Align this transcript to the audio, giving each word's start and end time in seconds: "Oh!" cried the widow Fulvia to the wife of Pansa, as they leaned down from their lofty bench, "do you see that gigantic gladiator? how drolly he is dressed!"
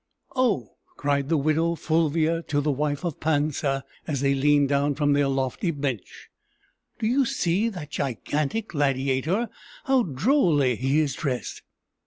"Oh!" 0.35 0.77
cried 0.97 1.29
the 1.29 1.37
widow 1.37 1.75
Fulvia 1.75 2.41
to 2.47 2.59
the 2.59 2.71
wife 2.71 3.05
of 3.05 3.19
Pansa, 3.19 3.83
as 4.07 4.21
they 4.21 4.33
leaned 4.33 4.67
down 4.69 4.95
from 4.95 5.13
their 5.13 5.27
lofty 5.27 5.69
bench, 5.69 6.27
"do 6.97 7.05
you 7.05 7.23
see 7.23 7.69
that 7.69 7.91
gigantic 7.91 8.69
gladiator? 8.69 9.47
how 9.83 10.01
drolly 10.01 10.75
he 10.75 10.97
is 11.01 11.13
dressed!" 11.13 11.61